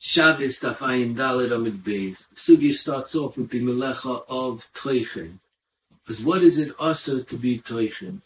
[0.00, 2.28] Shabbos Tafayim Dalet Amid Beis.
[2.34, 5.38] Sugi starts off with the Melecha of Toichen.
[6.04, 8.22] Because what is it also to be Toichen?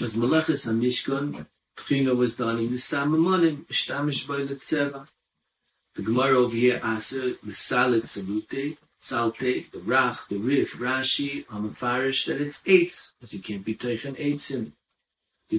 [0.00, 1.46] As Melechas HaMishkan,
[1.76, 5.08] Tchina was done in the Samamonim, Shtamish by the Tzeva.
[5.94, 12.26] The Gemara over here asks the Salit Salute, Salte, the Rach, the Rif, Rashi, Hamafarish,
[12.26, 14.72] that it's eights, but you can't be Toichen in.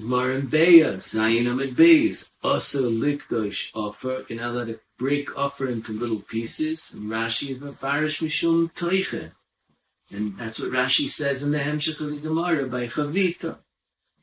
[0.00, 5.92] Gemara in Beya, Zayin Amid Beis, also Likdosh offer, in order to break offer into
[5.92, 9.30] little pieces, and Rashi is Mafarish Mishum Toichen.
[10.10, 13.58] And that's what Rashi says in the Hemshech of the Gemara by Chavita.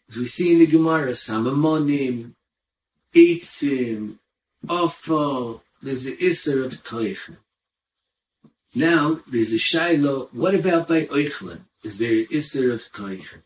[0.10, 2.34] As we see in the Gemara, Samamonim,
[3.16, 4.18] Eitzim,
[4.68, 7.38] Offer, there's the Isser of Teichen.
[8.76, 11.62] Now, there's a Shiloh, what about by Oichlin?
[11.84, 13.42] Is there an Isser of Teichen?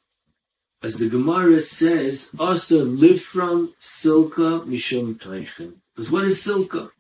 [0.83, 5.75] As the Gemara says, also live from Silka Mishum Teichen.
[5.95, 6.91] Because what is Silka?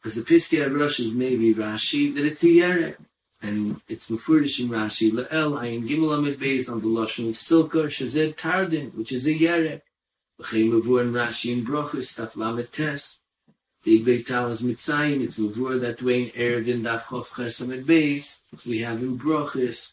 [0.00, 2.96] Because the Piskei Rosh is maybe Rashi, that it's a Yerek
[3.42, 8.36] and it's mufurdish in Rashi le'el ayin gimel beis on the lashon of silka shazed
[8.36, 9.82] tardin, which is a yerek.
[10.40, 13.18] V'chei mavur in Rashi in Brochus taf lamet tes.
[13.82, 18.38] The Igbei Talas it's mavur that way in Erevin daf chof ches beis.
[18.56, 19.92] So we have in Brochus,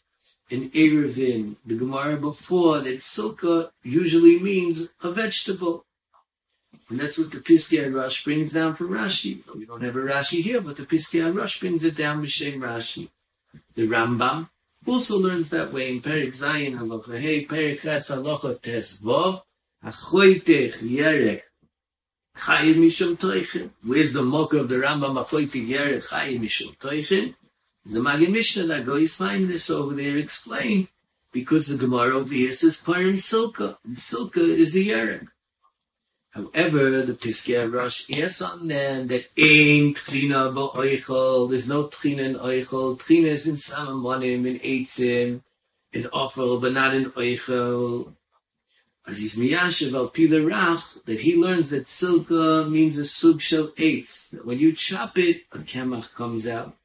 [0.50, 5.84] in Erevin, the Gemara before, that silka usually means a vegetable.
[6.88, 9.42] And that's what the Piskei Rush brings down from Rashi.
[9.54, 13.08] We don't have a Rashi here, but the Piskei Rush brings it down Mishem Rashi.
[13.76, 14.48] The Rambam
[14.86, 19.42] also learns that way in Perik Zayin Halacha Hey, Perik Ches Halacha Tes Vov,
[19.84, 21.42] Achoitech Yerek,
[22.36, 23.70] Chayiv Mishum Toichen.
[23.84, 27.34] Where's the mocker of the Rambam, Achoitech Yerek, Chayiv Mishum Toichen?
[27.92, 30.86] The Magid Mishnah that find this over there explain
[31.32, 35.26] because the Gemara over here says Parim Silka, and Silka is a Yerek.
[36.30, 41.50] However, the Piskei Rosh yes on them that ain't Tchina ba'oichel.
[41.50, 42.96] There's no Trina in oichel.
[42.96, 45.42] Tchina is in Samamonim, in Eitzim,
[45.92, 48.12] in Ofel, but not in oichel.
[49.04, 53.68] As he's miyashiv al pila rach, that he learns that silka means a sub shel
[53.70, 54.30] eitz.
[54.30, 56.76] That when you chop it, a kemach comes out.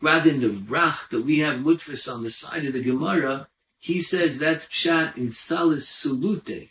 [0.00, 3.48] Rather than the rach that we have mutfis on the side of the Gemara,
[3.78, 6.70] he says that's pshat in salis sulute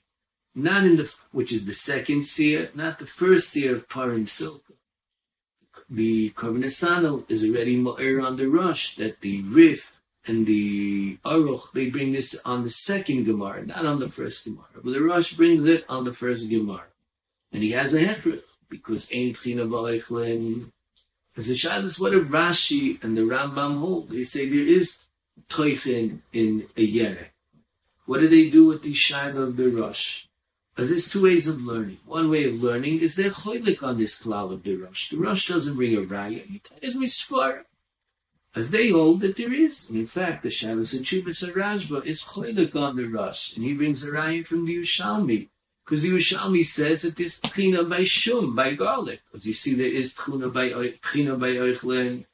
[0.58, 4.74] not in the which is the second seer, not the first seer of Parim Silka.
[5.88, 11.72] The Korban Nesanel is already Ma'ir on the Rush that the Rif and the Aruch
[11.74, 14.66] they bring this on the second Gemara, not on the first Gemara.
[14.84, 16.88] But the Rush brings it on the first Gemara.
[17.52, 20.72] And he has a Hechrich, because Tchina Ba'echlin.
[21.38, 24.10] As a Shabbos, what a Rashi and the Rambam hold.
[24.10, 25.06] They say there is
[25.50, 27.30] Toichin in a Yerek.
[28.08, 30.28] What do they do with the Shaila of the Rush?
[30.78, 31.98] Because there's two ways of learning.
[32.06, 35.10] One way of learning is they're choilik on this klal of the Rosh.
[35.10, 36.62] The Rosh doesn't bring a raya.
[36.82, 37.64] It's misfar.
[38.56, 39.90] As they hold that there is.
[39.90, 43.56] And in fact, the Shabbos and Chubas Rajba is choilik on the Rosh.
[43.56, 45.50] And he brings a raya from the Yerushalmi.
[45.88, 49.22] Because the Yerushalmi says that there's tchina by shum, by garlic.
[49.32, 52.26] Because you see there is tchina by, tchina by oichlen.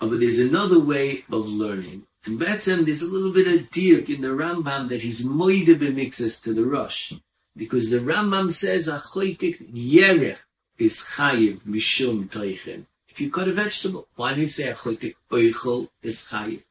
[0.00, 2.04] Oh, but there's another way of learning.
[2.24, 6.40] And Betzem, there's a little bit of dirk in the Rambam that he's moide bemixes
[6.44, 7.12] to the Rosh.
[7.56, 10.38] Because the Rambam says, Achoitik yerech
[10.78, 12.86] is chayiv mishum toichen.
[13.08, 16.62] If you cut a vegetable, why do you say Achoitik oichel is chayiv?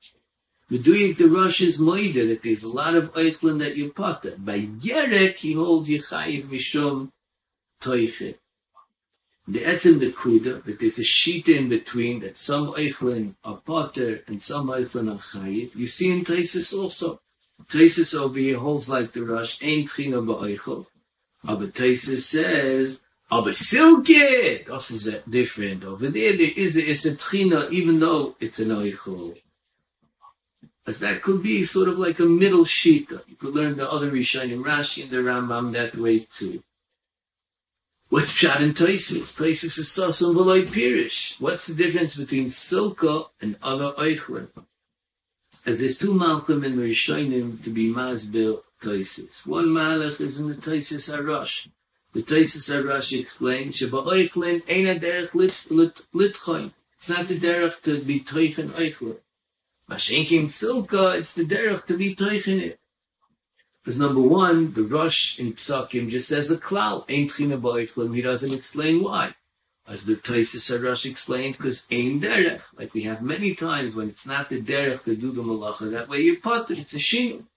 [0.74, 4.34] Meduyik the Rosh is moide that there's a lot of oichlin that you potter.
[4.40, 7.12] By yerech, he holds you chayiv mishum
[7.80, 8.34] toichen.
[9.48, 14.24] The etzim the kuda that there's a sheet in between that some eichlin are potter
[14.26, 15.76] and some eichlin are chayiv.
[15.76, 17.22] You see in Taisis also.
[17.70, 20.88] Taisis over here holds like the rush ain't china ba'eichel.
[21.44, 24.66] But Taisis says, aber silke.
[24.66, 25.84] This is different.
[25.84, 29.38] Over there, there is a, it's a even though it's an eichel.
[30.86, 33.10] As that could be sort of like a middle sheet.
[33.10, 36.62] You could learn the other Rishonim, Rashi and the Rambam that way too.
[38.10, 39.34] What's pshat in Toisus?
[39.34, 41.40] Toisus is sasam v'loy pirish.
[41.40, 44.50] What's the difference between silka and other oichlin?
[45.66, 49.48] As there's two malchim in Rishonim to be masbil Toisus.
[49.48, 51.70] One malach is in the Toisus Arash.
[52.12, 55.32] The Toisus Arash explains, Sheba ein a derech
[56.14, 56.74] litchoin.
[56.94, 59.18] It's not the derech to be toichen oichlin.
[59.94, 62.80] Mashenkin silka, it's the derech to be toichen it.
[63.84, 68.16] Because number one, the rush in Psakim just says a klal, ain't china ba'iflim.
[68.16, 69.36] He doesn't explain why.
[69.86, 72.62] As the Taisis Rush explains, because ain't derech.
[72.78, 76.08] Like we have many times when it's not the derech to do the malacha, that
[76.08, 77.48] way you put it, it's a shin.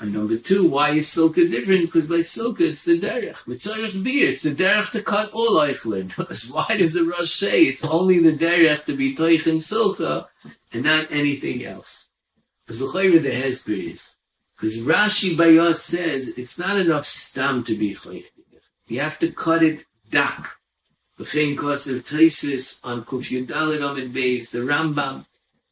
[0.00, 1.82] And number two, why is silka different?
[1.82, 3.44] Because by silka it's the derech.
[3.46, 6.10] With tzarech beer, it's the derech to cut all eichlin.
[6.54, 10.28] why does the Rosh say it's only the derech to be toich and silka
[10.72, 12.06] and not anything else?
[12.66, 14.16] Because the the hesper is.
[14.56, 18.24] Because Rashi by us says it's not enough stam to be toich.
[18.86, 20.56] You have to cut it dak.
[21.18, 25.26] V'chein kosev teisis on kuf yudalid on beis, the Rambam,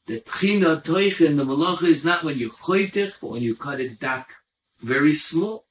[0.08, 4.00] the tchina toichen, the malacha is not when you choytich, but when you cut it
[4.00, 4.30] dak,
[4.80, 5.66] very small.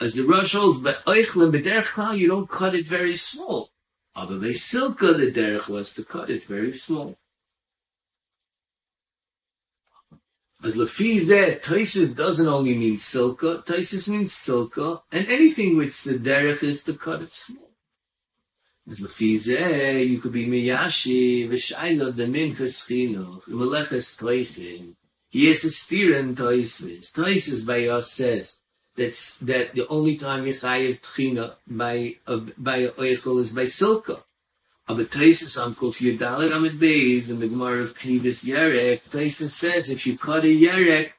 [0.00, 3.70] As the Rosh holds, but oichlin b'derech you don't cut it very small.
[4.16, 7.16] Aber by silka, the derech was to cut it very small.
[10.62, 16.62] As lefize, toises doesn't only mean silka, toises means silka, and anything which the derech
[16.64, 17.69] is to cut it small.
[18.90, 24.94] As lefize, you could be miyashi, v'shayla demin v'schinuch, v'meleches toichin.
[25.30, 27.12] Yes, a steer in toises.
[27.12, 28.58] Toises by us says,
[28.96, 34.22] that's that the only time you chayiv tchina by uh, by oichel is by silka.
[34.88, 39.88] Aber Taisus on Kuf Yudalit Amid Beis in the Gemara of Knivus Yerek, Taisus says
[39.88, 41.12] if you cut a Yerek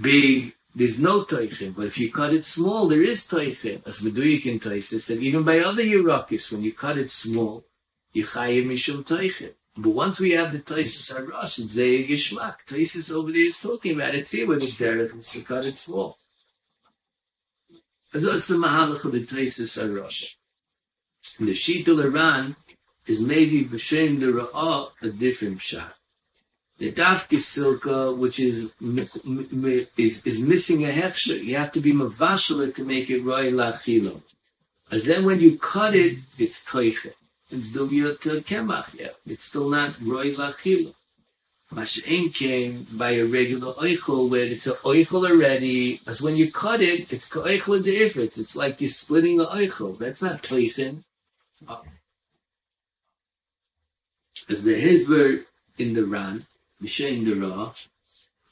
[0.00, 3.86] big, there's no Teichim, but if you cut it small, there is Teichim.
[3.86, 7.64] As Meduyik in Taisus, and even by other Yerakis, when you cut it small,
[8.12, 9.52] you chayiv mishum Teichim.
[9.76, 12.56] But once we have the Taisus Arash, it's Zayig Yishmak.
[12.66, 14.26] Taisus over there is talking about it.
[14.26, 16.18] See where the Derech is to cut it small.
[18.12, 20.34] So that's the Mahalach of the Taisus Arash.
[21.38, 22.54] And the Shitul Iran
[23.06, 25.94] is maybe b'shem the ra'ah a different shot.
[26.78, 28.72] The dafki silka, which is
[29.96, 34.22] is is missing a hechsher, you have to be mavashal to make it roy lachilo.
[34.90, 37.12] As then when you cut it, it's toiche.
[37.50, 39.14] It's dumya kemach, yeah.
[39.26, 40.94] It's still not roy lachilo.
[41.72, 46.00] Mash'en came by a regular oichel where it's an oichel already.
[46.06, 48.38] As when you cut it, it's oichel the ifritz.
[48.38, 49.98] It's like you're splitting the oichel.
[49.98, 51.04] That's not toichin
[54.48, 55.44] as the Hezber
[55.78, 56.46] in the Ran,
[56.84, 57.72] Misha in the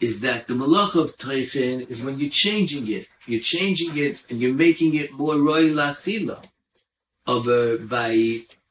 [0.01, 3.07] is that the malach of Teichen is when you're changing it.
[3.27, 6.43] You're changing it and you're making it more roy lachila.
[7.27, 8.13] Over by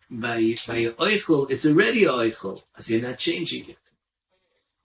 [0.10, 3.78] by by oichel, it's already oichel, as you're not changing it.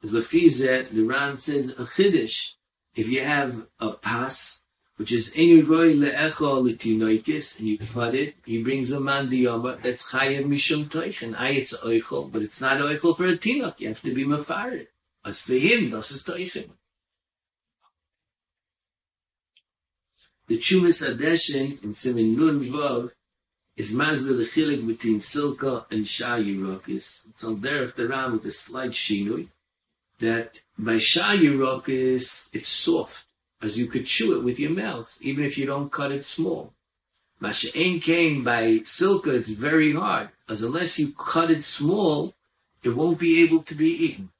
[0.02, 2.54] As the Fizet, the Ran says a chiddush.
[2.94, 4.60] If you have a pas
[4.96, 9.44] which is Enu Roy Le'echo L'Tinoikis, and you cut it, he brings a man the
[9.44, 13.78] Yoma, that's Chayev Mishum Toich, I it's Oichel, but it's not Oichel for a Tinok,
[13.78, 14.86] you have to be Mefarid.
[15.24, 16.70] As for him, das is Toichim.
[20.48, 23.10] The Trumas Hadeshen in Simin Nun Vav
[23.76, 27.28] is Mazbe the Chilik between Silka and Shayirokis.
[27.28, 29.48] It's on there of the Ram with a slight Shinui,
[30.20, 33.25] that by Shayirokis, it's soft
[33.66, 36.72] as you could chew it with your mouth, even if you don't cut it small.
[37.42, 38.62] Masha'en came by
[38.96, 42.32] silka, it's very hard, as unless you cut it small,
[42.82, 44.30] it won't be able to be eaten.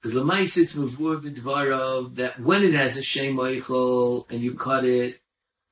[0.00, 4.84] Because Lamais it's mavur v'dvarav that when it has a shem oichel and you cut
[4.84, 5.20] it,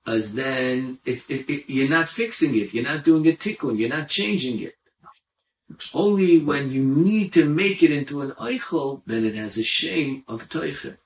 [0.07, 3.97] as then it's it, it, you're not fixing it, you're not doing a tikkun, you're
[3.99, 4.75] not changing it.
[5.95, 10.25] Only when you need to make it into an oichel, then it has a shame
[10.27, 10.97] of toichel.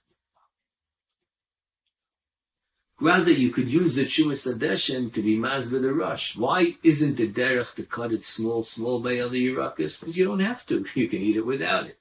[3.00, 6.36] Rather, you could use the Trumas Hadeshen to be Mazba the Rush.
[6.36, 10.00] Why isn't the derech to cut it small, small by other Yirakas?
[10.00, 10.84] Because you don't have to.
[10.94, 11.98] You can eat it without it.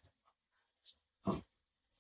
[1.26, 1.44] Um,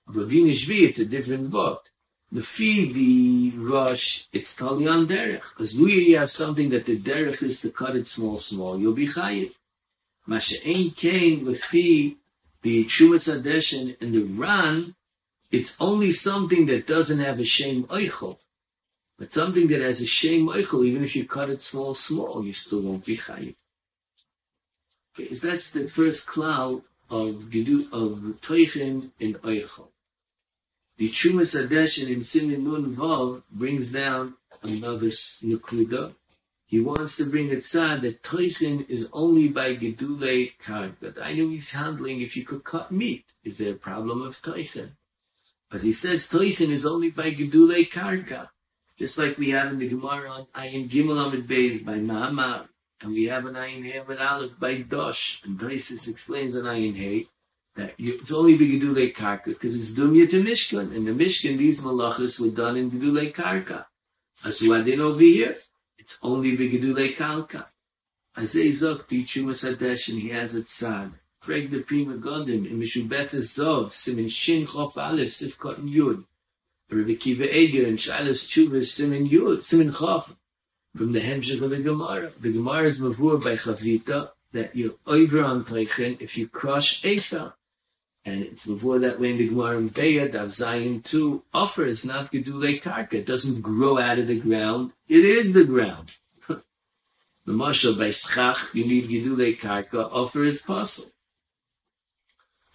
[0.10, 1.90] Ravina Shvi, it's a different vote.
[2.32, 5.50] The the rush, it's tali on derech.
[5.50, 8.78] Because we have something that the derech is to cut it small, small.
[8.78, 9.54] You'll be chayiv.
[10.28, 12.18] Masha ain't came with fee,
[12.62, 14.96] the Trumas Hadeshen and the Ran,
[15.52, 18.38] it's only something that doesn't have a shame oichel.
[19.20, 22.54] But something that has a shame Michael, even if you cut it small, small, you
[22.54, 23.56] still won't be chayim.
[25.14, 29.90] Okay, so that's the first cloud of Gedu of Toichin in Eichel.
[30.98, 36.14] The Trumas Hadeshen in Simin Nun Vav brings down another Nukuda.
[36.66, 41.22] He wants to bring it sad that Toichin is only by Gedule Karka.
[41.22, 43.26] I know he's handling if you could cut meat.
[43.44, 44.92] Is there a problem of Toichin?
[45.74, 48.50] As he says, Toichin is only by Gedule Karka.
[49.00, 52.68] Just like we have in the Gemara on Ayin Gimel Amid Beis by Ma'amar,
[53.00, 56.98] and we have an Ayin Hey Amid Aleph by Dosh, and Daisis explains an Ayin
[56.98, 57.28] Hey
[57.78, 60.94] that it's only Begedule Karka because it's Dumya to Mishkan.
[60.94, 63.86] In the Mishkan, these malachas were done in Gedule Karka.
[64.44, 65.56] Did over here,
[65.98, 67.68] it's only Begedule Kalka.
[68.36, 71.14] As they zok the Chumas Hadesh, and he has it sad.
[71.40, 76.26] Frag the Pri Megadim, in Mishbetzos Zahav, Simin Shin Chof Aleph, Sifkot Yud.
[76.92, 80.36] Rabbi Akiva Eiger and Shilas Tshuva Simin Yud, Simin Chav,
[80.96, 82.32] from the Hemshech of the Gemara.
[82.40, 87.54] The Gemara is mavur by Chavita that you're over on Teichen if you crush Eifa.
[88.26, 92.32] And it's before that way in the Gemara in Dav Zayin 2, offer is not
[92.32, 93.14] Gedule Karka.
[93.14, 94.94] It doesn't grow out of the ground.
[95.08, 96.16] It is the ground.
[96.48, 96.64] the
[97.48, 101.12] Mashal by Schach, you need Gedule Karka, offer is possible.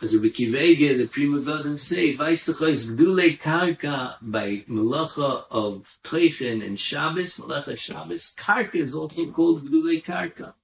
[0.03, 5.99] As Rabbi Akiva Eiger, the Pri Megadim say, Vaistacha is Gedule Karka by Malacha of
[6.03, 8.35] Teichen and Shabbos, Malacha Shabbos.
[8.37, 10.55] Karka is also called Gedule Karka.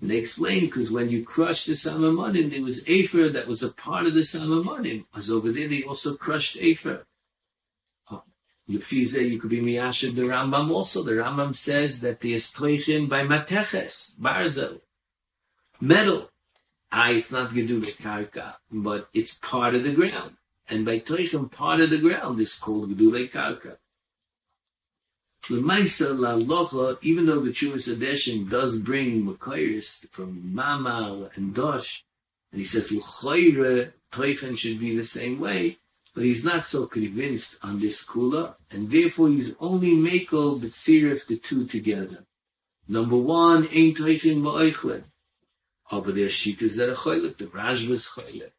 [0.00, 3.72] And they explain because when you crushed the Samamonim, there was Afer that was a
[3.72, 5.06] part of the Samamonim.
[5.14, 7.04] As over there, they also crushed Afer.
[8.70, 11.02] Lefize, you could be Miyashid the Rambam also.
[11.02, 14.82] The Rambam says that the Estroichin by Mateches, Barzel,
[15.80, 16.30] metal.
[16.90, 20.36] Ah, it's not Gedule Karka, but it's part of the ground.
[20.70, 23.76] And by Toichin, part of the ground is called Gedule Karka.
[25.50, 32.04] L'maisa la'locha, even though the Trumas Hadeshen does bring Makairis from Mamal and Dosh,
[32.52, 35.78] and he says L'chayre, Toichen should be the same way,
[36.14, 41.36] but he's not so convinced on this kula, and therefore he's only makel b'tzirif the
[41.36, 42.24] two together.
[42.88, 45.04] Number one, ain't Toichen ba'oichled.
[45.90, 48.52] Oh, but there's shitas that are choylek, the Rajva's choylek.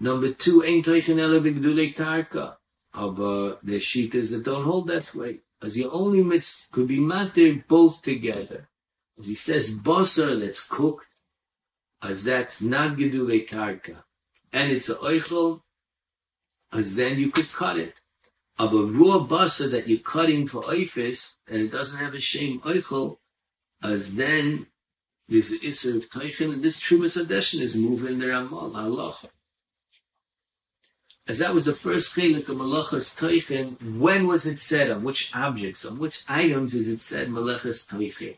[0.00, 2.56] Number two, ain't Toichen ele b'gdulei karka.
[2.94, 7.00] Oh, but there's shitas that don't hold that way as you only mitz could be
[7.00, 8.68] matter both together.
[9.18, 11.06] As he says, basar that's cooked,
[12.02, 14.02] as that's not gedule karka,
[14.52, 15.62] and it's a oichel,
[16.72, 17.94] as then you could cut it.
[18.58, 23.18] Of raw basar that you're cutting for oifis, and it doesn't have a shame oichel,
[23.82, 24.66] as then
[25.32, 29.28] this isser of teichen, and this trumas adeshin is moving the Ramal, halacha
[31.26, 34.90] as that was the first chelik of Malachas Teichen, when was it said?
[34.90, 35.84] On which objects?
[35.84, 38.36] On which items is it said Malachas Teichen?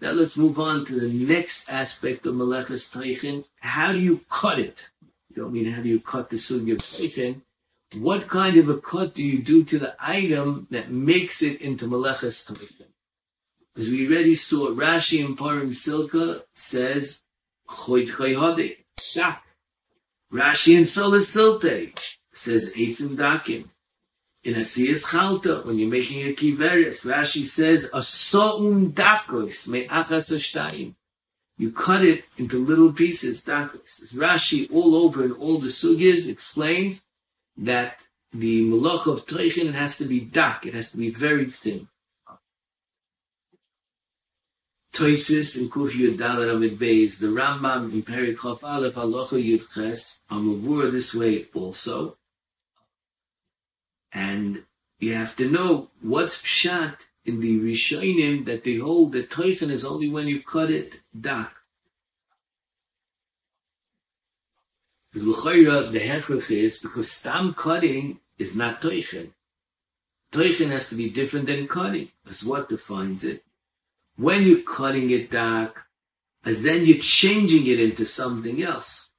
[0.00, 3.44] Now let's move on to the next aspect of Malachas Teichen.
[3.60, 4.90] How do you cut it?
[5.30, 7.42] You don't mean how do you cut the sugi of Teichen?
[7.98, 11.86] What kind of a cut do you do to the item that makes it into
[11.86, 12.91] Malachas Teichen?
[13.74, 17.22] As we already saw, Rashi in Parim Silka says,
[17.66, 19.42] Choyd Choyhade, shak.
[20.30, 21.92] Rashi in Solis Silte
[22.34, 23.70] says Eitzim Dakim.
[24.44, 30.34] In Asiyas Chalta, when you're making a kiveris, Rashi says, a so'un dakos me achas
[30.36, 30.94] ashtayim.
[31.56, 34.02] You cut it into little pieces, dakos.
[34.02, 37.04] As Rashi all over in all the sugis explains
[37.56, 41.88] that the malach of Treichin has to be dak, it has to be very thin.
[44.92, 50.20] Toisis in Kuf Yud Dalet Amid Beis, the Rambam in Perikov Aleph Halacha Yud Ches,
[50.30, 52.18] Amavur this way also.
[54.12, 54.64] And
[54.98, 59.82] you have to know what's pshat in the Rishonim that they hold that Toichen is
[59.82, 61.54] only when you cut it dak.
[65.10, 69.30] Because the Hechrich is because stam cutting is not Toichen.
[70.32, 72.08] Toichen has to be different than cutting.
[72.26, 73.42] That's what defines it
[74.22, 75.86] when you're cutting it dark,
[76.44, 79.12] as then you're changing it into something else.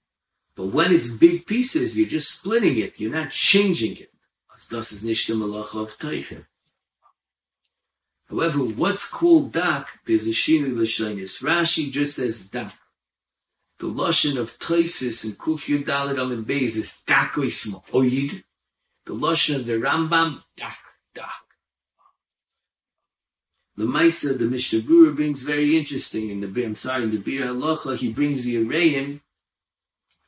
[0.55, 2.99] But when it's big pieces, you're just splitting it.
[2.99, 4.11] You're not changing it.
[4.69, 6.45] Das is malacha of.
[8.29, 11.41] However, what's called dak, there's a shinu l'shonis.
[11.41, 12.73] Rashi just says dak.
[13.79, 18.43] The lashon of Taisis and Kuf Yud Dalet Amid Beis is dakoisma oid.
[19.05, 20.79] The lashon of the Rambam dak
[21.13, 21.42] dak.
[23.75, 27.47] The Maisa, the Mishnah Berurah brings very interesting in the I'm sorry, in the Biur
[27.47, 29.21] Halacha, he brings the Arayim,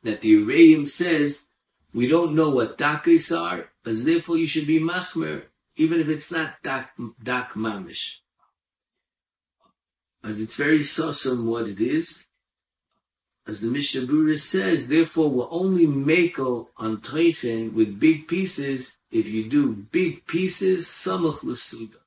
[0.01, 1.45] that the Arayim says,
[1.93, 5.43] we don't know what dakas are, as therefore you should be machmer,
[5.75, 6.91] even if it's not dak,
[7.23, 8.17] dak mamish.
[10.23, 12.25] As it's very sosum what it is.
[13.47, 19.27] As the Mishnah Berurah says, therefore we're only makel on treichen with big pieces if
[19.27, 22.04] you do big pieces samach l'suda.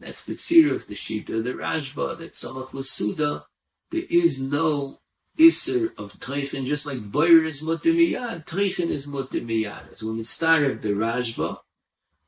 [0.00, 3.44] That's the tzira of the Shita, the Rashba, that Samach Lasuda,
[3.90, 5.00] there is no
[5.38, 9.96] Isser of Teichen, just like Boyer is Mutimiyad, Teichen is Mutimiyad.
[9.96, 11.58] So when it's started the Rashba,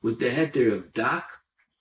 [0.02, 1.28] with the heter of Dak,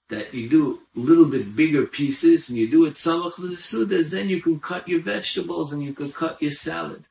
[0.09, 4.41] that you do little bit bigger pieces and you do it Samach Lasuda, then you
[4.41, 7.05] can cut your vegetables and you can cut your salad.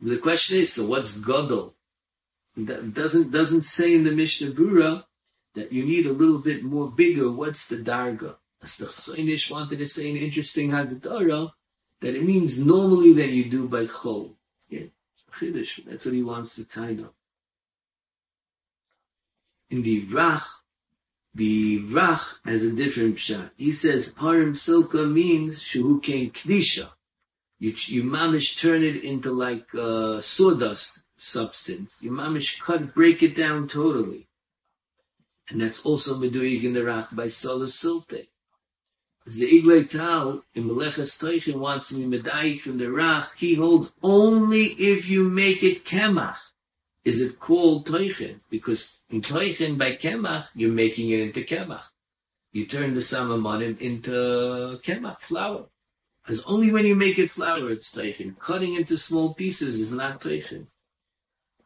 [0.00, 1.74] The question is, so what's Godel?
[2.56, 5.04] That doesn't, doesn't say in the Mishnah Berurah
[5.54, 7.30] that you need a little bit more bigger.
[7.30, 8.36] What's the darga?
[8.62, 11.52] As the Chazon Ish wanted to say an interesting Haggadah,
[12.00, 14.34] that it means normally that you do by chol.
[14.68, 14.86] Yeah.
[15.34, 17.14] Chiddush, that's what he wants to tie up.
[19.70, 20.44] In the Rach,
[21.34, 23.50] The Rach has a different pshat.
[23.56, 26.90] He says parim silka means shuhu kain kdisha.
[27.58, 31.98] You, you mamish turn it into like uh, sawdust substance.
[32.02, 34.28] You mamish cut, break it down totally.
[35.48, 38.28] And that's also meduyik in the Rach by Solus Silte.
[39.26, 43.54] As the Eglei Tal in Meleches Teichen wants to be medayik in the Rach, he
[43.54, 46.38] holds only if you make it kemach
[47.04, 48.40] is it called Teichen?
[48.48, 51.84] Because in Teichen, by Kemach, you're making it into Kemach.
[52.52, 55.66] You turn the Samamonim into Kemach, flour.
[56.22, 58.38] Because only when you make it flour, it's Teichen.
[58.38, 60.66] Cutting into small pieces is not Teichen.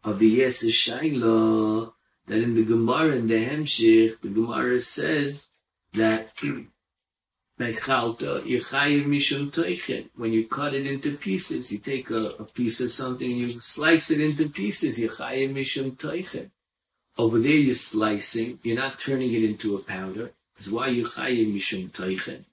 [0.05, 1.93] Aviyes is Shaila,
[2.27, 5.49] that in the Gemara, in the Hemshich, the Gemara says
[5.93, 6.33] that.
[7.59, 8.61] When you
[10.47, 14.51] cut it into pieces, you take a, a piece of something you slice it into
[14.51, 14.99] pieces.
[17.19, 20.33] Over there you're slicing, you're not turning it into a powder.
[20.57, 22.45] That's why Yechayiv Mishum Teichen.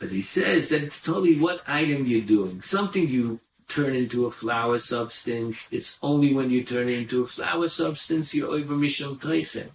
[0.00, 2.60] But he says that it's totally what item you're doing.
[2.60, 7.26] Something you turn into a flour substance, it's only when you turn it into a
[7.26, 9.70] flour substance you're over Mishum Teichen.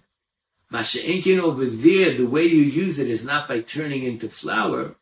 [0.72, 4.94] Masha'enkin over there, the way you use it is not by turning into flour,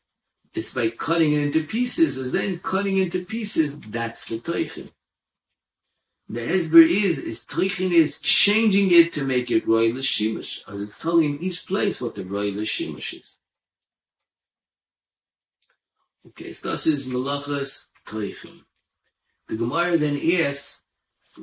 [0.54, 4.90] it's by cutting it into pieces, and then cutting into pieces, that's the toichin.
[6.30, 10.98] The Hezber is, is toichin is changing it to make it roy l'shimush, as it's
[10.98, 13.38] telling in each place what the roy l'shimush is.
[16.28, 18.60] Okay, so is malachas toichin.
[19.48, 20.82] The Gemara then asks,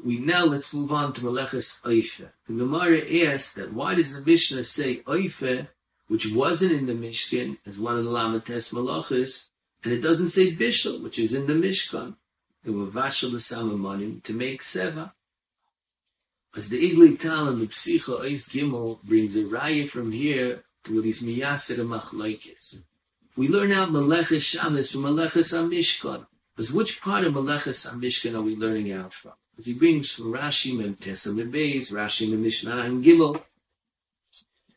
[0.03, 2.29] we now let's move on to Meleches Oife.
[2.47, 5.67] The Gemara asks that why does the Mishnah say Oife,
[6.07, 9.49] which wasn't in the Mishkan, as one of the Lamates Malachis,
[9.83, 12.15] and it doesn't say Bishel, which is in the Mishkan.
[12.63, 15.13] It were Vashal Samamonim to make Seva.
[16.55, 20.95] As the Eglei Tal and the Psicha Ois Gimel brings a raya from here to
[20.95, 22.83] what is Miyaser Machlaikis.
[23.35, 26.27] We learn out Meleches Shamis from Meleches Amishkan.
[26.55, 29.33] Because which part of Meleches Amishkan are we learning out from?
[29.51, 33.41] Because he brings from Rashi and Tesam and Beis, Rashi and Mishnah and Gimel,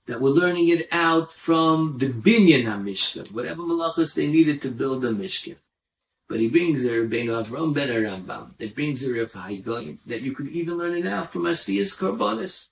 [0.07, 5.05] that we're learning it out from the Binyan HaMishkan, whatever malachas they needed to build
[5.05, 5.57] a Mishkan.
[6.29, 10.23] But he brings a Rabbeinu Avram ben Rambam, that brings a Rav Hai Gaon, that
[10.23, 12.69] you could even learn it out from Asiyas Karbonis.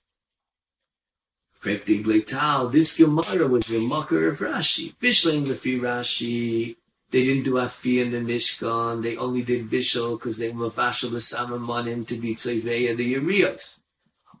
[1.63, 4.95] Leital, this Gemara was the Makar of Rashi.
[4.97, 6.75] Bishlein Lefi Rashi,
[7.11, 9.01] they didn't do Afi in the Mishkan.
[9.01, 13.79] They only did Bishul because they were Vashal the Samamonim to be Tzayveya the Urios.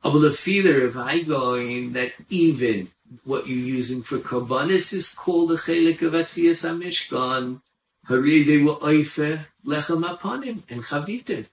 [0.03, 2.91] But the feeler of Hai Gaon that even
[3.23, 7.61] what you're using for Karbanis is called the Chelik of Asiyas HaMishkan.
[8.05, 11.47] Hari they were Oife Lechem Aponim and Chavitim.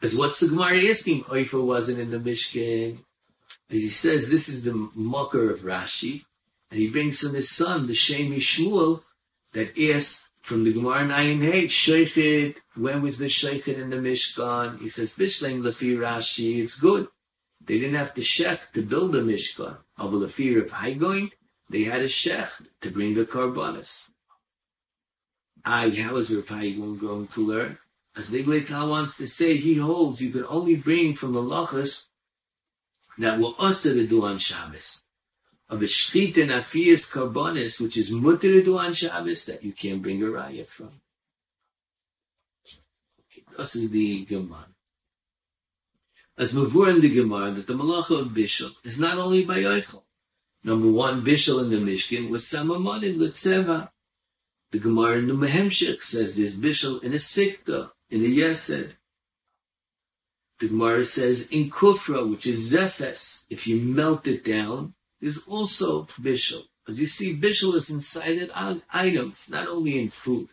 [0.00, 1.24] As what's the Gemara asking?
[1.24, 2.98] Oife wasn't in the Mishkan.
[3.70, 6.24] As he says, this is the Makar of Rashi.
[6.70, 9.02] And he brings from his son, the Shemi Shmuel,
[9.52, 14.80] that is from the Gemara Nayin Hey, Sheikhet, when was the Sheikhet in the Mishkan?
[14.80, 17.08] He says, Bishleim Lefi Rashi, it's good.
[17.64, 19.76] They didn't have to shech to build the Mishkan.
[19.96, 21.30] Of the fear of Hai Gaon,
[21.70, 24.10] they had a shech to bring the Karbanis.
[25.64, 27.78] I, how is Hai Gaon going to learn?
[28.16, 32.08] As the Tal wants to say, he holds you can only bring from the lachas
[33.18, 35.02] that will also do on Shabbos
[35.72, 40.02] of a shchit and afiyas karbonis, which is mutter to on Shabbos, that you can't
[40.02, 41.00] bring a raya from.
[43.20, 44.66] Okay, this is the Gemara.
[46.36, 50.02] As mavur in the Gemara, that the malacha of Bishul is not only by Eichel.
[50.62, 53.90] Number one, Bishul in the Mishkan was Samamonim Litzeva.
[54.72, 58.92] The Gemara in the Mehemshech says there's Bishul in a Sikta, in a Yesed.
[60.60, 66.02] The Gemara says in Kufra, which is Zephes, if you melt it down, is also
[66.20, 66.64] bishul.
[66.88, 69.30] As you see, bishul is inside an item.
[69.30, 70.48] It's not only in food.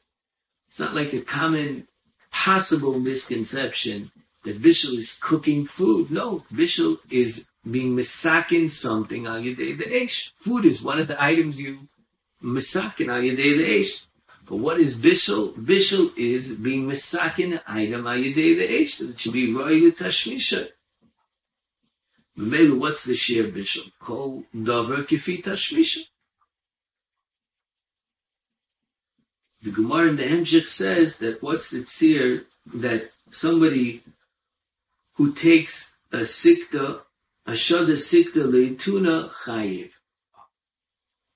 [0.69, 1.87] It's not like a common
[2.31, 4.11] possible misconception
[4.43, 6.11] that bishul is cooking food.
[6.11, 10.31] No, bishul is being misakin something on your day the ish.
[10.35, 11.89] Food is one of the items you
[12.43, 14.05] misakin on your day the ish.
[14.45, 15.53] But what is bishul?
[15.53, 19.01] Bishul is being misakin item on your day the ish.
[19.01, 20.69] It should be roy tashmisha.
[22.41, 23.91] Maybe what's the sheer bishul?
[23.99, 26.05] Kol davar kifi tashmisha.
[29.61, 34.03] The Gemara in the Hemshech says that what's the tzir that somebody
[35.15, 37.01] who takes a sikta,
[37.45, 39.89] a shada sikta leituna chayiv.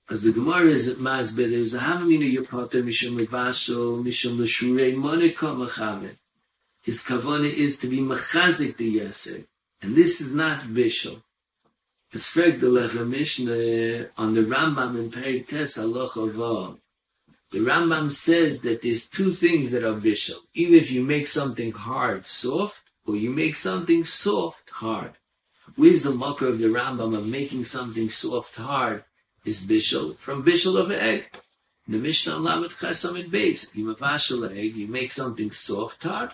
[0.08, 5.54] As the Gemara is at Masbeh, there's a havamina yopata mishum levashol, mishum l'shurei monika
[5.54, 6.16] machavet.
[6.80, 9.44] His kavana is to be machazik the yaseh.
[9.84, 11.20] And this is not bishul.
[12.10, 16.78] Der Lechem Mishnah on the Rambam in Perik Tes The
[17.58, 20.38] Rambam says that there's two things that are bishul.
[20.54, 25.18] Either if you make something hard soft, or you make something soft hard.
[25.76, 29.04] Where's the marker of the Rambam of making something soft hard
[29.44, 31.26] is bishul from bishul of egg.
[31.86, 33.68] The Mishnah Lamed Chesamid Beis.
[33.74, 36.30] You mavashal egg, you make something soft hard.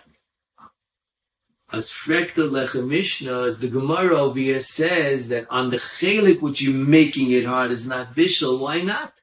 [1.71, 2.49] As Frekta
[2.85, 7.45] Mishnah, as the Gemara over here says that on the chelik which you're making it
[7.45, 9.13] hard is not bishul, why not?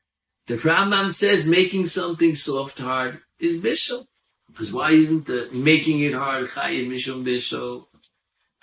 [0.47, 4.07] The Rambam says making something soft hard is bishul.
[4.47, 7.87] Because why isn't the making it hard chayim mishum bishul?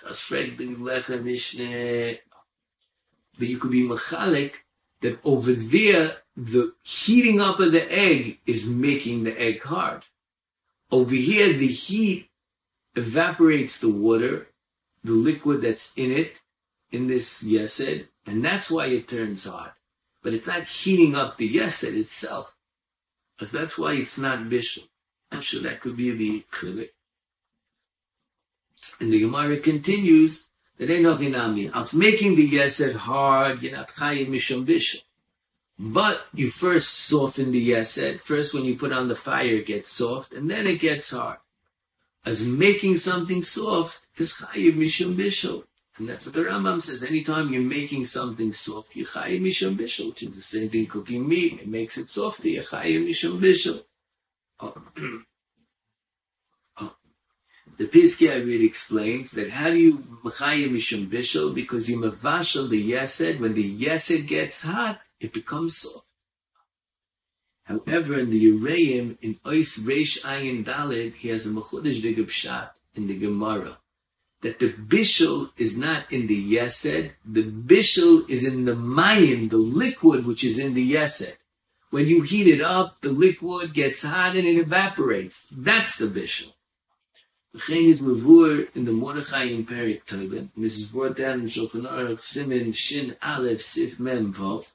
[0.00, 2.18] Das Lechem Mishnah.
[3.38, 4.54] But you could be machalik
[5.00, 10.06] that over there the heating up of the egg is making the egg hard.
[10.90, 12.25] Over here, the heat
[12.96, 14.48] evaporates the water,
[15.04, 16.40] the liquid that's in it,
[16.90, 19.72] in this yesed, and that's why it turns hard.
[20.22, 22.56] But it's not heating up the yesed itself.
[23.36, 24.88] Because that's why it's not bishul.
[25.30, 26.90] I'm sure that could be the klilik.
[28.98, 31.34] And the Gemara continues that ain't nothing.
[31.34, 35.02] I was making the yesed hard, you're not chayim mishum bishul.
[35.78, 38.20] But you first soften the yesed.
[38.20, 41.36] First, when you put on the fire, it gets soft, and then it gets hard
[42.26, 45.62] as making something soft is chayiv mishum bishul.
[45.96, 47.04] And that's what the Rambam says.
[47.04, 51.26] Anytime you're making something soft, you chayiv mishum bishul, which is the same thing cooking
[51.26, 51.60] meat.
[51.60, 52.48] It makes it softer.
[52.48, 53.84] You chayiv mishum bishul.
[54.58, 54.74] Oh.
[56.78, 56.96] oh.
[57.78, 61.54] The Piskei Arid explains that how do you chayiv mishum bishul?
[61.54, 63.38] Because you mavashal the yesed.
[63.38, 66.05] When the yesed gets hot, it becomes soft.
[67.66, 73.08] However, in the Uraim, in Ois Reish Ayin Dalid, he has a Mechudish Pshat in
[73.08, 73.78] the Gemara.
[74.42, 79.56] That the bishul is not in the yesed, the bishul is in the mayim, the
[79.56, 81.36] liquid which is in the yesed.
[81.90, 85.48] When you heat it up, the liquid gets hot and it evaporates.
[85.50, 86.52] That's the bishul.
[87.52, 91.90] The chain is mavur in the Mordechai in Toilet, this is brought down in Shulchan
[91.90, 94.66] Aruch Simin Shin Aleph Sif Mem Vav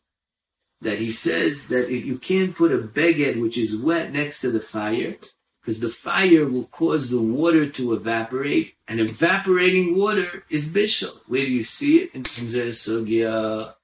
[0.82, 4.52] that he says that if you can't put a beged which is wet next to
[4.52, 5.15] the fire,
[5.62, 11.20] because the fire will cause the water to evaporate, and evaporating water is bishul.
[11.28, 12.15] Where do you see it?
[12.15, 13.76] In Sugya.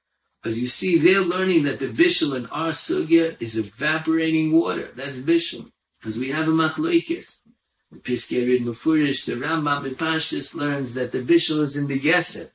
[0.44, 4.90] As you see, they're learning that the bishul in our sugya is evaporating water.
[4.96, 5.72] That's bishul.
[6.00, 7.40] Because we have a machloikis.
[7.92, 12.00] The Piskei Arid Mufurish, the Rambam in Pashtus learns that the bishul is in the
[12.00, 12.52] Yesed.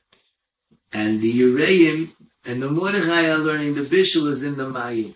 [0.91, 2.13] And the Ureim
[2.45, 5.15] and the Mordechai are learning the Bishul is in the Mayim.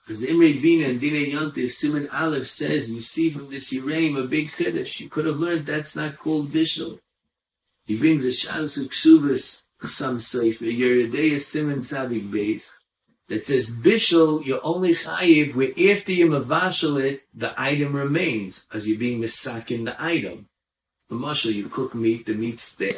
[0.00, 4.22] Because the Imre Bina and Dine Yontif, Simon Aleph says, you see from this Yiraim
[4.22, 5.00] a big Chiddush.
[5.00, 7.00] You could have learned that's not called Bishul.
[7.84, 12.72] He brings a Shalos of Ksubas, some Sefer, Yeridea Simon Sadik Beis,
[13.28, 18.88] that says Bishul, you're only Chayiv, where after you Mavashal it, the item remains, as
[18.88, 20.48] you're being Misak in the item.
[21.08, 22.92] The Mashal, you cook meat, the meat's there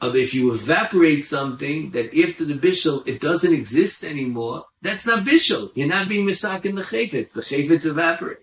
[0.00, 5.24] of if you evaporate something that after the bishul it doesn't exist anymore, that's not
[5.24, 5.72] bishul.
[5.74, 7.32] You're not being misak in the chayfetz.
[7.32, 8.42] The chayfetz evaporates.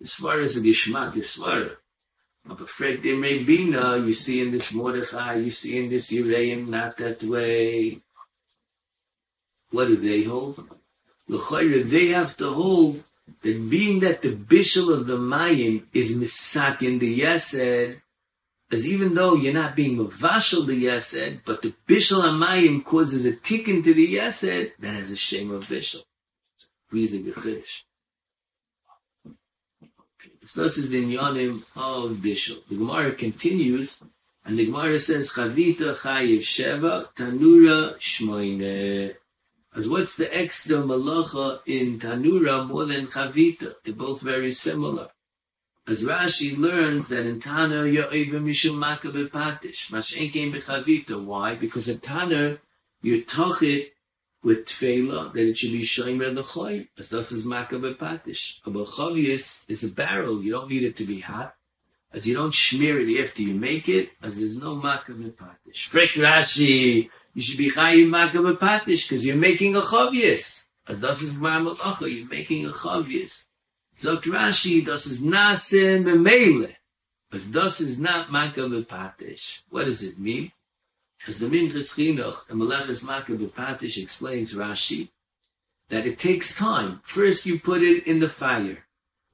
[0.00, 1.78] As far as the gishmak is far.
[2.44, 6.10] But Frek there may be no, you see in this Mordechai, you see in this
[6.10, 8.00] Yireim, not that way.
[9.70, 10.68] What do they hold?
[11.28, 13.04] The they have to hold
[13.42, 18.01] that being that the bishul of the Mayim is misak in the Yesed,
[18.72, 23.36] as even though you're not being mavashal the yased, but the bishul amayim causes a
[23.36, 26.02] tick to the yased, that has a shame of bishul.
[26.90, 27.82] Reason gechish.
[30.56, 32.66] This is the inyanim of bishul.
[32.68, 34.02] The Gemara continues,
[34.44, 39.14] and the Gemara says, Chavita chayiv sheva, tanura shmoine.
[39.74, 43.74] As what's the extra malacha in tanura more than chavita?
[43.84, 45.11] They're both very similar.
[45.92, 49.90] As Rashi learns that in Tana you're mishum makabe patish.
[49.90, 51.22] Mashen bechavita.
[51.22, 51.54] Why?
[51.54, 52.56] Because in Tana
[53.02, 53.92] you toch it
[54.42, 56.88] with tefela that it should be shomer choy.
[56.98, 58.60] As thus is makabe patish.
[58.64, 60.42] A bechavius is a barrel.
[60.42, 61.54] You don't need it to be hot.
[62.10, 65.90] As you don't smear it after you make it, as there's no makabe patish.
[65.90, 70.64] Frek Rashi, you should be chayim makabe patish because you're making a chavius.
[70.88, 73.44] As thus is Malacha, you're making a chavius.
[73.96, 76.76] Sagt Rashi, das is nase memele.
[77.30, 79.60] But das is not maka bepatish.
[79.70, 80.52] What does it mean?
[81.26, 85.10] As the Minchas Chinuch and Meleches Maka bepatish explains Rashi,
[85.88, 87.00] that it takes time.
[87.04, 88.86] First you put it in the fire.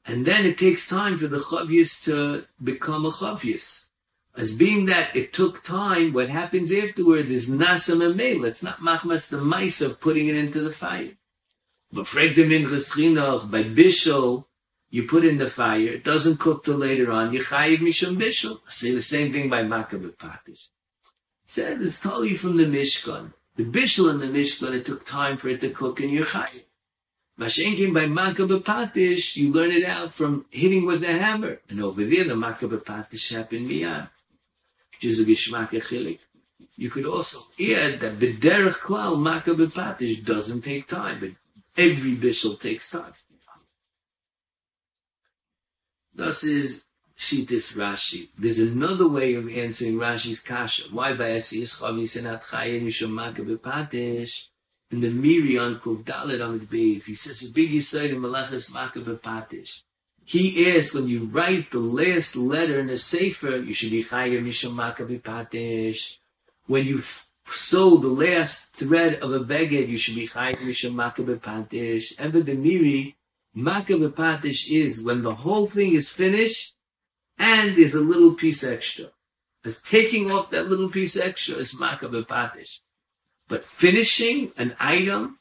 [0.05, 3.87] And then it takes time for the chavius to become a chavius.
[4.37, 9.31] As being that it took time, what happens afterwards is nasam and It's not machmas
[9.31, 11.13] the mice of putting it into the fire.
[11.91, 14.45] But fregdem in chinuch, by bishul,
[14.91, 18.61] you put in the fire, it doesn't cook till later on, you chayiv mishum bishul.
[18.69, 20.69] Say the same thing by makabeh patish.
[21.47, 23.33] Says it's totally from the Mishkan.
[23.57, 26.65] The bishul in the Mishkan, it took time for it to cook in your chayiv.
[27.39, 31.61] Mashenkin by makabeh patish, you learn it out from hitting with the hammer.
[31.69, 34.09] And over there, the makabeh patish happened miyad.
[34.93, 36.19] Which is a.
[36.77, 41.31] You could also add that the derech klal makabeh patish doesn't take time, but
[41.77, 43.13] every bishul takes time.
[46.19, 46.85] Thus is
[47.17, 48.31] Shitis Rashi.
[48.37, 50.89] There's another way of answering Rashi's kasha.
[50.91, 54.49] Why by Asiyas Chavis and Atchayim Mishom Makabeh
[54.91, 58.69] In the Miri on Kuv Dalet on the he says a big Yisrael in Malachas
[58.73, 59.83] Makabeh Patish.
[60.25, 64.43] He asks when you write the last letter in a sefer, you should be Chayim
[64.43, 66.17] Mishom Makabeh Patish.
[66.67, 67.01] When you
[67.47, 72.17] sew the last thread of a beged, you should be Chayim Mishom Makabeh Patish.
[72.19, 73.18] And the Miri,
[73.57, 76.75] Makabeh Patish is when the whole thing is finished
[77.39, 79.11] and there's a little piece extra.
[79.65, 82.81] As taking off that little piece extra is Makabeh Patish.
[83.49, 85.39] But finishing an item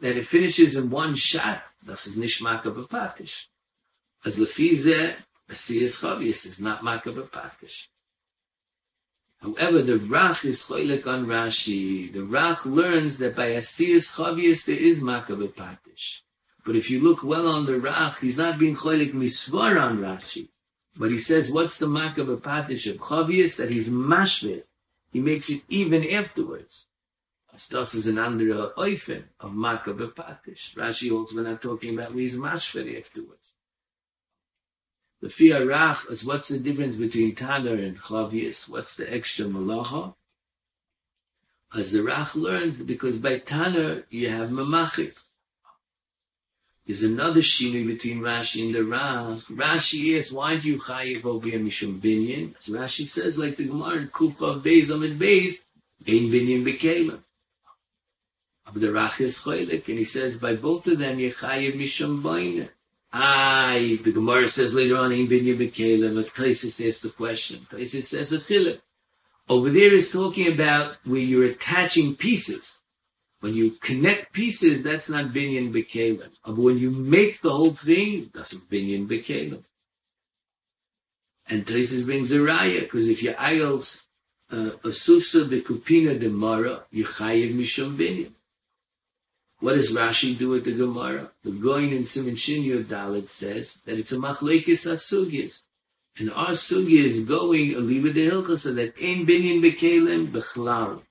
[0.00, 3.46] that it finishes in one shot, das is nicht Makabeh Patish.
[4.24, 5.14] As Lefize,
[5.50, 7.88] Asiyas Chavias is not Makabeh Patish.
[9.40, 12.12] However, the Rach is choylek on Rashi.
[12.12, 16.22] The Rach learns that by Asiyas Chavias there is Makabeh Patish.
[16.68, 20.50] But if you look well on the Rach, he's not being cholik misvar on Rashi.
[20.98, 23.56] But he says, what's the mark of a patish of chavius?
[23.56, 24.64] That he's mashveh.
[25.10, 26.86] He makes it even afterwards.
[27.54, 30.74] Astas is an under oifen of mark of a patish.
[30.74, 33.54] Rashi holds we're not talking about where he's mashveh afterwards.
[35.22, 38.68] The Fia Rach is what's the difference between Tanner and Chavius?
[38.68, 40.16] What's the extra malacha?
[41.74, 45.16] As the Rach learns, because by Tanner you have mamachik.
[46.88, 49.44] There's another shinui between Rashi and the Rav.
[49.50, 52.54] Rashi asks, why do you chayiv here mishum binyan?
[52.60, 55.56] So Rashi says, like the Gemara in Kufa Beis Amid Beis,
[56.08, 57.22] ein binyan bekelim.
[58.72, 62.22] But the Rach is choylik, and he says, by both of them, you chayiv mishum
[62.22, 62.70] boina.
[63.12, 67.66] Aye, the Gemara says later on, ein binyan bekelim, but Taisis asks the question.
[67.70, 68.80] Taisis says a chilip.
[69.46, 72.80] Over there is talking about where you're attaching pieces.
[73.40, 76.28] When you connect pieces, that's not binyan bekalim.
[76.44, 79.62] But when you make the whole thing, that's binyan bekalim.
[81.46, 84.06] And Teresis brings a raya, because if you idols
[84.50, 88.32] uh, a susa bekupina de mara, you chayiv mishum binyan.
[89.60, 91.32] What does Rashi do with the Gemara?
[91.42, 95.62] The Goin in Simon Shinyo Dalit says that it's a machlekes asugis.
[96.16, 101.02] And our sugi is going a liba de hilchas so that ein binyan bekalim bechlal.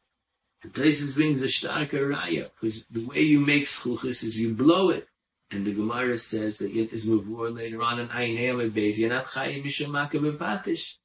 [0.64, 4.90] The Taisus brings a starker raya, because the way you make schuchis is you blow
[4.90, 5.08] it.
[5.52, 9.28] And the Gemara says that it is mavur later on in Hamed Beis, you're not
[9.28, 10.96] chayim mishum bepatish.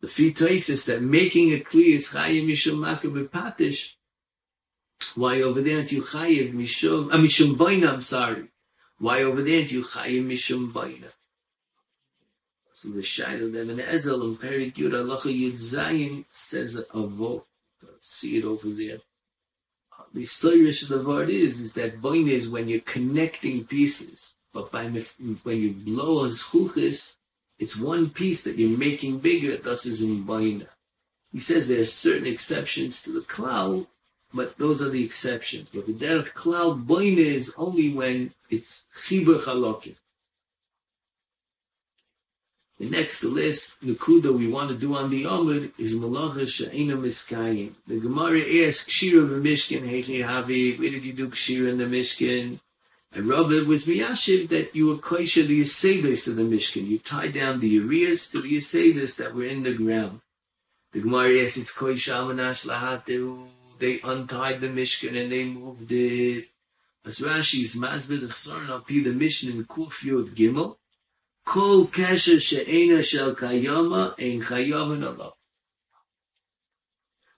[0.00, 3.92] The Taisus that making a kli is chayim mishum bepatish.
[5.14, 8.48] Why over there aren't you chayiv mishum, uh, mishum boina, I'm sorry.
[8.98, 11.10] Why over there aren't you chayim mishum boina?
[12.74, 17.46] So the Shaila in Ezel and Perik Yud Allah Yud Zayin says a vote
[18.06, 18.98] see it over there.
[19.98, 24.36] Uh, the serious of the word is, is that boin is when you're connecting pieces.
[24.52, 27.16] But by when you blow a schuchis,
[27.58, 30.68] it's one piece that you're making bigger, thus is in boina.
[31.32, 33.86] He says there are certain exceptions to the cloud,
[34.32, 35.68] but those are the exceptions.
[35.74, 39.96] But the derech cloud boina is only when it's chibur chalokim.
[42.78, 47.72] The next list, Nakuda, we want to do on the Amud is Malacha Sha'ina Miskayim.
[47.86, 52.60] The Gemara asks, Kshira Mishkan, Hechi Havi, where did you do Kshira in the Mishkan?
[53.12, 56.86] And Rabbi was Miyashiv that you were Koisha the Yisebis of the Mishkan.
[56.86, 60.20] You tied down the Urias to the Yisebis that were in the ground.
[60.92, 63.46] The Gemara asks, it's Koisha Amanash Lahatu.
[63.78, 66.48] They untied the Mishkan and they moved it.
[67.06, 70.00] As Rashi's Mazbid Chsaran al the Mishnah in Kuf
[70.34, 70.76] Gimel,
[71.46, 75.32] Kol kesher she'ena shel kayama ein chayavan Allah.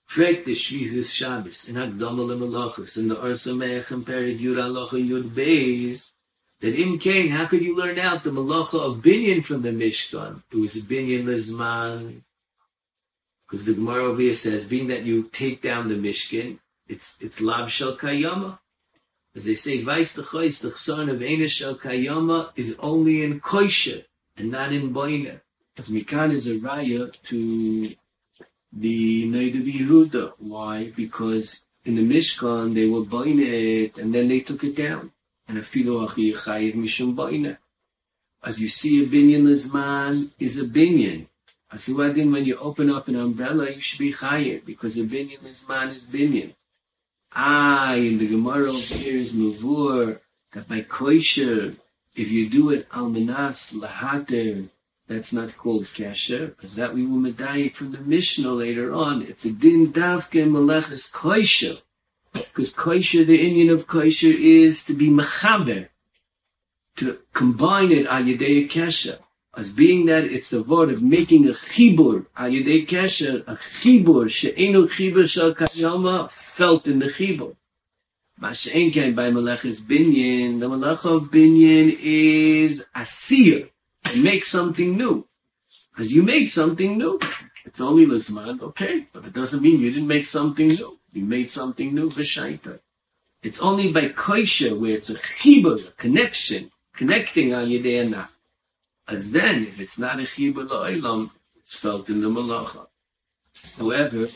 [0.08, 4.98] Frek the Shvizis Shabbos in Hagdama Lemalachos in the Arsa Me'ech and Perik Yud Alacha
[5.06, 6.12] Yud Beis
[6.60, 10.42] that in Cain, how could you learn out the Malacha of Binyan from the Mishkan?
[10.50, 12.22] It was Binyan Lizman.
[13.46, 17.42] Because the Gemara over here says, being that you take down the Mishkan, it's it's
[17.42, 18.58] Lab Shel Kayama.
[19.38, 23.40] As they say, Vais the Chois, the Chson of Einish El Kayama is only in
[23.40, 24.04] Koisha
[24.36, 25.42] and not in Boina.
[25.76, 27.94] As Mikan is a raya to
[28.72, 30.32] the Noda Yehuda.
[30.38, 30.90] Why?
[30.96, 35.12] Because in the Mishkan they were buying it and then they took it down.
[35.46, 37.56] And a filo chayiv mishum buying
[38.42, 41.28] As you see, a binyan lizman is a binyan.
[41.70, 45.94] As when you open up an umbrella, you should be chayiv because a binyan lizman
[45.94, 46.54] is binyan.
[47.32, 50.20] Ah, in the Gemara here is mavur
[50.52, 51.76] that by kosher,
[52.16, 54.68] if you do it almanas lahater,
[55.06, 59.22] that's not called kasher, because that we will medayik from the Mishnah later on.
[59.22, 61.78] It's a din davke meleches kosher.
[62.32, 65.88] Because kosher, the inyan of kosher is to be mechaber,
[66.96, 69.18] to combine it al yedei kasher.
[69.58, 74.30] As being that it's the word of making a chibur, al yedei kasher, a chibur,
[74.30, 77.56] she'enu chibur shal kayama, felt in the chibur.
[78.40, 83.68] Masha'en kain by meleches binyan, the melech of binyan is asir
[84.16, 85.26] make something new.
[85.98, 87.18] As you make something new,
[87.64, 90.98] it's only lisman, okay, but it doesn't mean you didn't make something new.
[91.12, 92.78] You made something new, v'shaita.
[93.42, 98.28] It's only by koisha where it's a chibur, a connection, connecting on yedei
[99.08, 102.86] As then, if it's not a chibur la'olam, it's felt in the malacha.
[103.78, 104.28] However,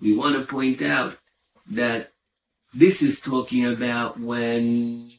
[0.00, 1.16] we want to point out
[1.70, 2.12] that
[2.74, 5.12] this is talking about when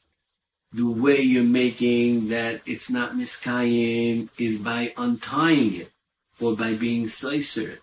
[0.71, 5.91] the way you're making that it's not miskayim is by untying it
[6.39, 7.79] or by being soiser.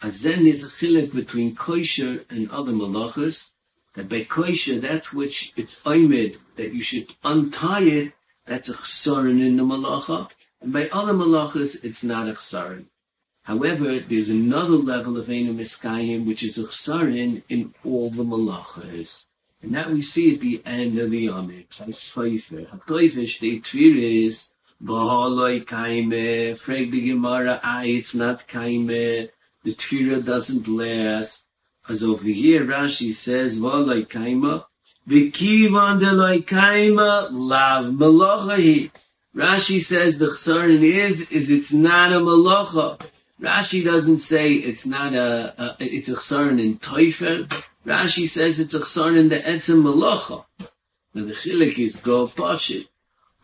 [0.00, 3.52] As then there's a chilek between kosher and other malachas,
[3.94, 8.12] that by kosher, that which it's oimid, that you should untie it,
[8.46, 10.30] that's a chsaron in the malacha,
[10.60, 12.86] and by other malachas, it's not a chsaron.
[13.42, 19.24] However, there's another level of Einu Miskayim, which is a chsaron in all the malachas.
[19.62, 21.70] And that we see at the end of the Amid.
[21.70, 22.68] HaToifer.
[22.68, 29.30] HaToifer, the Tvir is, Bahaloi kaime, frag the Gemara, ah, it's not kaime,
[29.64, 31.44] the Tvira doesn't last.
[31.88, 34.64] As over here, Rashi says, Bahaloi kaima,
[35.08, 35.98] Kaima,
[37.32, 38.90] lav.
[39.36, 42.98] Rashi says the chsaron is, is it's not a malacha.
[43.40, 47.46] Rashi doesn't say it's not a, a it's a chsaron in toifer.
[47.84, 50.46] Rashi says it's a chsar in the etzem malacha.
[51.12, 52.88] Now the chilik is go pashit.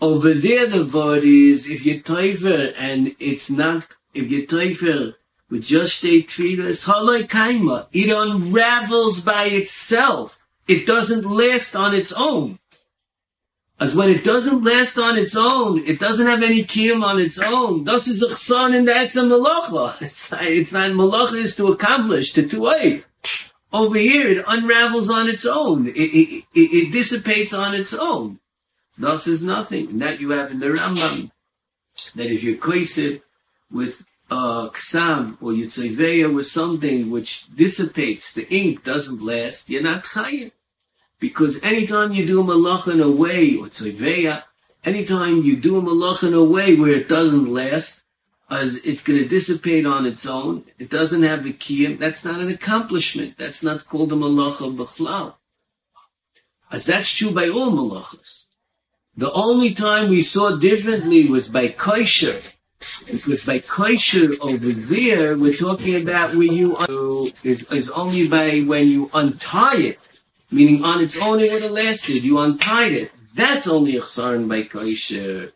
[0.00, 5.14] Over there the word is, if you toifer and it's not, if you toifer
[5.50, 7.86] with just a tefillah, haloi kaima.
[7.92, 10.41] It unravels by itself.
[10.72, 12.58] It doesn't last on its own.
[13.78, 17.38] As when it doesn't last on its own, it doesn't have any kiyum on its
[17.38, 17.84] own.
[17.84, 20.00] Thus is a chsan in the etzem malacha.
[20.00, 23.04] It's, it's not is to accomplish, to to wait.
[23.70, 25.88] Over here, it unravels on its own.
[25.88, 28.40] It, it, it, it dissipates on its own.
[28.96, 29.88] Thus is nothing.
[29.88, 31.32] And that you have in the Rambam.
[32.14, 33.22] That if you are it
[33.70, 40.04] with uh, ksam or yitzaveya with something which dissipates, the ink doesn't last, you're not
[40.04, 40.52] chayim.
[41.22, 44.42] Because anytime you do a malach in a way, or tzaveya,
[44.84, 48.02] anytime you do a malach in a way where it doesn't last,
[48.50, 50.64] as it's going to dissipate on its own.
[50.80, 52.00] It doesn't have a kiyum.
[52.00, 53.38] That's not an accomplishment.
[53.38, 55.36] That's not called a malacha b'chlal.
[56.72, 58.46] As that's true by all malachas.
[59.16, 62.40] The only time we saw differently was by kosher.
[63.06, 68.58] Because by kosher over there, we're talking about where you un- is, is only by
[68.62, 69.98] when you untie it.
[70.52, 72.22] Meaning on its own it would have lasted.
[72.22, 73.12] You untied it.
[73.34, 75.52] That's only a chsaron by kosher.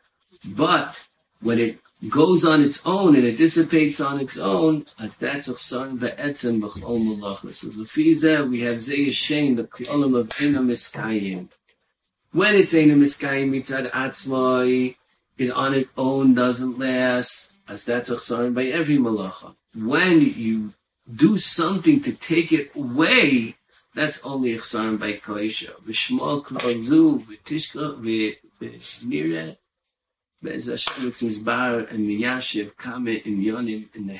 [0.48, 1.06] But
[1.40, 1.78] when it
[2.08, 6.62] goes on its own and it dissipates on its own, as that's a chsaron be'etzem
[6.62, 7.66] b'chol malachas.
[7.66, 11.48] As the we have zeh shein the klolim of ena miskayim.
[12.32, 14.96] When it's ena miskayim mitzad atzmai,
[15.36, 19.54] it on its own doesn't last, as that's a chsaron by every malacha.
[19.74, 20.72] When you
[21.14, 23.56] do something to take it away,
[23.96, 25.72] that's only a chsaron by koisha.
[25.82, 27.98] V'shmol klal zu, v'tishka,
[31.22, 34.14] Mizbar and Miyashiv Kame in Yonim in the